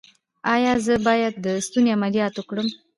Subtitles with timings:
[0.55, 2.67] ایا زه باید د ستوني عملیات وکړم؟